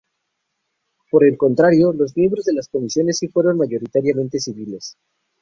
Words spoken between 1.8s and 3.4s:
los miembros de las comisiones sí